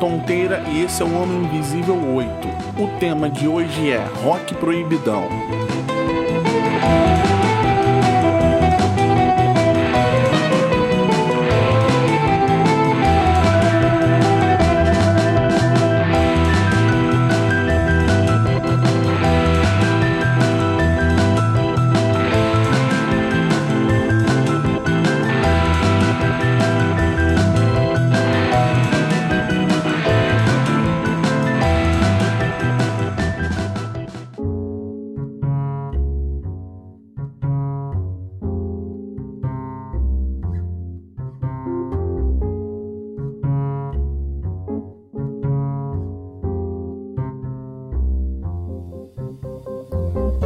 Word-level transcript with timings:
Tonteira 0.00 0.64
e 0.68 0.82
esse 0.82 1.00
é 1.00 1.04
o 1.06 1.14
Homem 1.14 1.44
Invisível 1.44 1.94
8. 1.94 2.28
O 2.76 2.98
tema 2.98 3.30
de 3.30 3.46
hoje 3.46 3.88
é 3.88 4.04
Rock 4.24 4.52
Proibidão. 4.56 5.28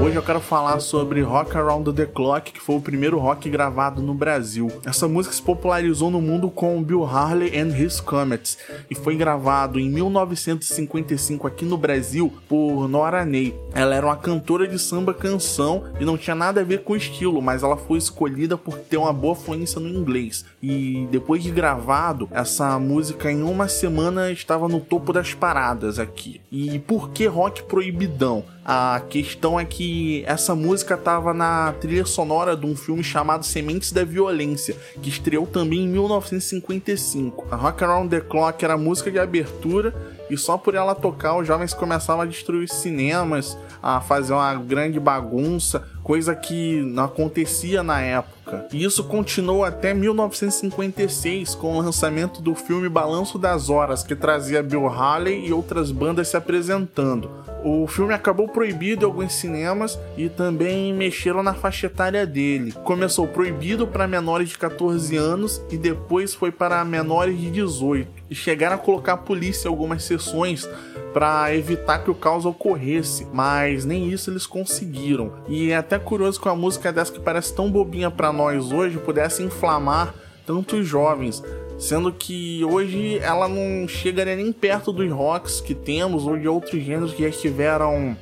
Hoje 0.08 0.16
eu 0.16 0.22
quero 0.22 0.40
falar 0.40 0.80
sobre 0.80 1.20
Rock 1.20 1.54
Around 1.54 1.92
the 1.92 2.06
Clock, 2.06 2.50
que 2.50 2.60
foi 2.62 2.76
o 2.76 2.80
primeiro 2.80 3.18
rock 3.18 3.50
gravado 3.50 4.00
no 4.00 4.14
Brasil. 4.14 4.72
Essa 4.82 5.06
música 5.06 5.34
se 5.34 5.42
popularizou 5.42 6.10
no 6.10 6.18
mundo 6.18 6.48
com 6.50 6.82
Bill 6.82 7.04
Harley 7.04 7.54
and 7.54 7.76
His 7.76 8.00
Comets 8.00 8.56
e 8.88 8.94
foi 8.94 9.16
gravado 9.16 9.78
em 9.78 9.90
1955 9.90 11.46
aqui 11.46 11.66
no 11.66 11.76
Brasil 11.76 12.32
por 12.48 12.88
Nora 12.88 13.22
Ney. 13.26 13.54
Ela 13.74 13.96
era 13.96 14.06
uma 14.06 14.16
cantora 14.16 14.66
de 14.66 14.78
samba 14.78 15.12
canção 15.12 15.84
e 16.00 16.06
não 16.06 16.16
tinha 16.16 16.34
nada 16.34 16.62
a 16.62 16.64
ver 16.64 16.84
com 16.84 16.94
o 16.94 16.96
estilo, 16.96 17.42
mas 17.42 17.62
ela 17.62 17.76
foi 17.76 17.98
escolhida 17.98 18.56
por 18.56 18.78
ter 18.78 18.96
uma 18.96 19.12
boa 19.12 19.34
fluência 19.34 19.78
no 19.78 19.90
inglês. 19.90 20.42
E 20.62 21.06
depois 21.10 21.42
de 21.42 21.50
gravado, 21.50 22.30
essa 22.30 22.78
música 22.78 23.30
em 23.30 23.42
uma 23.42 23.68
semana 23.68 24.32
estava 24.32 24.68
no 24.68 24.80
topo 24.80 25.12
das 25.12 25.34
paradas 25.34 25.98
aqui. 25.98 26.40
E 26.50 26.78
por 26.78 27.10
que 27.10 27.26
rock 27.26 27.62
proibidão? 27.64 28.42
A 28.70 29.00
questão 29.08 29.58
é 29.58 29.64
que 29.64 30.22
essa 30.26 30.54
música 30.54 30.92
estava 30.92 31.32
na 31.32 31.72
trilha 31.80 32.04
sonora 32.04 32.54
de 32.54 32.66
um 32.66 32.76
filme 32.76 33.02
chamado 33.02 33.42
Sementes 33.42 33.92
da 33.92 34.04
Violência, 34.04 34.76
que 35.00 35.08
estreou 35.08 35.46
também 35.46 35.84
em 35.84 35.88
1955. 35.88 37.46
A 37.50 37.56
Rock 37.56 37.82
Around 37.82 38.10
the 38.10 38.20
Clock 38.20 38.62
era 38.62 38.74
a 38.74 38.76
música 38.76 39.10
de 39.10 39.18
abertura 39.18 39.94
e 40.28 40.36
só 40.36 40.58
por 40.58 40.74
ela 40.74 40.94
tocar 40.94 41.38
os 41.38 41.46
jovens 41.46 41.72
começavam 41.72 42.20
a 42.20 42.26
destruir 42.26 42.68
cinemas, 42.68 43.56
a 43.82 44.02
fazer 44.02 44.34
uma 44.34 44.54
grande 44.56 45.00
bagunça, 45.00 45.88
coisa 46.02 46.34
que 46.34 46.80
não 46.82 47.04
acontecia 47.04 47.82
na 47.82 48.00
época. 48.00 48.66
E 48.72 48.82
isso 48.82 49.04
continuou 49.04 49.64
até 49.64 49.92
1956 49.92 51.54
com 51.54 51.76
o 51.76 51.80
lançamento 51.80 52.40
do 52.40 52.54
filme 52.54 52.88
Balanço 52.88 53.38
das 53.38 53.68
Horas, 53.68 54.02
que 54.02 54.16
trazia 54.16 54.62
Bill 54.62 54.88
Haley 54.88 55.46
e 55.46 55.52
outras 55.52 55.90
bandas 55.90 56.28
se 56.28 56.36
apresentando. 56.36 57.30
O 57.64 57.86
filme 57.86 58.14
acabou 58.14 58.48
proibido 58.48 59.04
em 59.04 59.08
alguns 59.08 59.32
cinemas 59.32 59.98
e 60.16 60.28
também 60.28 60.94
mexeram 60.94 61.42
na 61.42 61.54
faixa 61.54 61.86
etária 61.86 62.24
dele. 62.24 62.72
Começou 62.84 63.26
proibido 63.26 63.86
para 63.86 64.06
menores 64.06 64.50
de 64.50 64.58
14 64.58 65.16
anos 65.16 65.60
e 65.70 65.76
depois 65.76 66.32
foi 66.32 66.52
para 66.52 66.84
menores 66.84 67.38
de 67.38 67.50
18. 67.50 68.08
E 68.30 68.34
chegaram 68.34 68.76
a 68.76 68.78
colocar 68.78 69.14
a 69.14 69.18
polícia 69.18 69.66
em 69.66 69.70
algumas 69.70 70.04
sessões 70.04 70.68
para 71.12 71.54
evitar 71.54 71.98
que 71.98 72.10
o 72.10 72.14
caos 72.14 72.44
ocorresse, 72.44 73.26
mas 73.32 73.84
nem 73.84 74.08
isso 74.08 74.30
eles 74.30 74.46
conseguiram. 74.46 75.32
E 75.48 75.70
é 75.70 75.76
até 75.76 75.98
curioso 75.98 76.40
que 76.40 76.48
uma 76.48 76.56
música 76.56 76.92
dessa 76.92 77.12
que 77.12 77.20
parece 77.20 77.54
tão 77.54 77.70
bobinha 77.70 78.10
para 78.10 78.32
nós 78.32 78.72
hoje 78.72 78.98
pudesse 78.98 79.42
inflamar 79.42 80.14
tantos 80.46 80.86
jovens, 80.86 81.42
sendo 81.78 82.10
que 82.10 82.64
hoje 82.64 83.18
ela 83.18 83.46
não 83.46 83.86
chegaria 83.86 84.34
nem 84.36 84.50
perto 84.50 84.92
dos 84.92 85.10
rocks 85.12 85.60
que 85.60 85.74
temos 85.74 86.26
ou 86.26 86.38
de 86.38 86.48
outros 86.48 86.82
gêneros 86.82 87.12
que 87.12 87.22
já 87.22 87.28
estiveram 87.28 88.16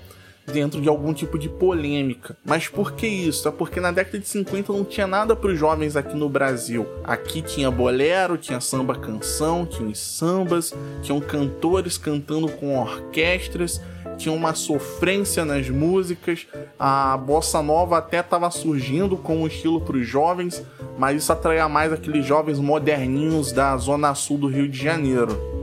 dentro 0.46 0.80
de 0.80 0.88
algum 0.88 1.12
tipo 1.12 1.38
de 1.38 1.48
polêmica. 1.48 2.36
Mas 2.44 2.68
por 2.68 2.92
que 2.92 3.06
isso? 3.06 3.48
É 3.48 3.50
porque 3.50 3.80
na 3.80 3.90
década 3.90 4.18
de 4.18 4.28
50 4.28 4.72
não 4.72 4.84
tinha 4.84 5.06
nada 5.06 5.34
para 5.34 5.50
os 5.50 5.58
jovens 5.58 5.96
aqui 5.96 6.16
no 6.16 6.28
Brasil. 6.28 6.86
Aqui 7.04 7.42
tinha 7.42 7.70
bolero, 7.70 8.38
tinha 8.38 8.60
samba 8.60 8.94
canção, 8.94 9.66
tinha 9.66 9.94
sambas, 9.94 10.72
tinham 11.02 11.20
cantores 11.20 11.98
cantando 11.98 12.48
com 12.48 12.78
orquestras, 12.78 13.80
tinha 14.16 14.34
uma 14.34 14.54
sofrência 14.54 15.44
nas 15.44 15.68
músicas, 15.68 16.46
a 16.78 17.16
bossa 17.16 17.62
nova 17.62 17.98
até 17.98 18.20
estava 18.20 18.50
surgindo 18.50 19.16
como 19.16 19.46
estilo 19.46 19.80
para 19.80 19.96
os 19.96 20.06
jovens, 20.06 20.64
mas 20.98 21.22
isso 21.22 21.32
atraía 21.32 21.68
mais 21.68 21.92
aqueles 21.92 22.24
jovens 22.24 22.58
moderninhos 22.58 23.52
da 23.52 23.76
zona 23.76 24.14
sul 24.14 24.38
do 24.38 24.46
Rio 24.46 24.68
de 24.68 24.82
Janeiro. 24.82 25.55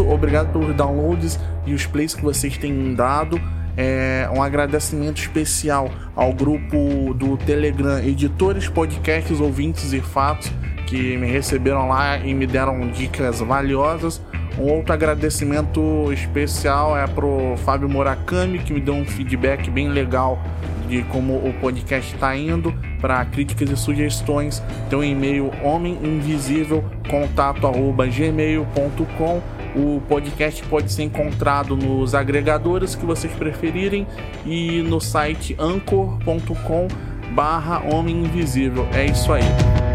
Isso, 0.00 0.08
obrigado 0.08 0.52
pelos 0.52 0.74
downloads 0.74 1.38
e 1.66 1.74
os 1.74 1.84
plays 1.86 2.14
que 2.14 2.22
vocês 2.22 2.56
têm 2.56 2.94
dado. 2.94 3.38
É, 3.76 4.26
um 4.34 4.42
agradecimento 4.42 5.18
especial 5.18 5.90
ao 6.16 6.32
grupo 6.32 7.14
do 7.14 7.36
Telegram 7.36 7.98
Editores, 7.98 8.68
Podcasts, 8.68 9.38
Ouvintes 9.40 9.92
e 9.92 10.00
Fatos 10.00 10.50
que 10.86 11.16
me 11.16 11.30
receberam 11.30 11.88
lá 11.88 12.18
e 12.18 12.34
me 12.34 12.48
deram 12.48 12.90
dicas 12.90 13.38
valiosas. 13.40 14.20
Um 14.58 14.64
outro 14.72 14.92
agradecimento 14.92 16.12
especial 16.12 16.98
é 16.98 17.06
pro 17.06 17.54
Fábio 17.58 17.88
Murakami, 17.88 18.58
que 18.58 18.72
me 18.72 18.80
deu 18.80 18.94
um 18.94 19.04
feedback 19.04 19.70
bem 19.70 19.88
legal 19.88 20.42
de 20.88 21.04
como 21.04 21.36
o 21.36 21.54
podcast 21.60 22.12
está 22.12 22.36
indo. 22.36 22.74
Para 23.00 23.24
críticas 23.24 23.70
e 23.70 23.76
sugestões, 23.76 24.60
tem 24.90 24.98
um 24.98 25.04
e-mail 25.04 25.52
homeminvisível 25.62 26.84
contato@gmail.com 27.08 29.59
o 29.74 30.00
podcast 30.08 30.62
pode 30.64 30.92
ser 30.92 31.04
encontrado 31.04 31.76
nos 31.76 32.14
agregadores 32.14 32.94
que 32.94 33.04
vocês 33.04 33.32
preferirem 33.32 34.06
e 34.44 34.82
no 34.82 35.00
site 35.00 35.56
anchor.com 35.58 36.88
barra 37.32 37.82
Homem 37.92 38.24
Invisível. 38.24 38.86
É 38.92 39.06
isso 39.06 39.32
aí. 39.32 39.89